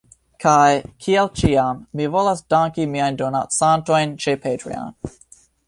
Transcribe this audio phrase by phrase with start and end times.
[0.43, 0.69] Kaj,
[1.07, 5.01] kiel ĉiam, mi volas danki miajn donacantojn ĉe Patreon